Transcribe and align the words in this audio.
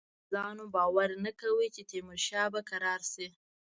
انګرېزانو 0.09 0.65
باور 0.75 1.09
نه 1.25 1.31
کاوه 1.39 1.65
چې 1.75 1.81
تیمورشاه 1.91 2.47
به 2.53 2.61
کرار 2.69 3.01
شي. 3.11 3.27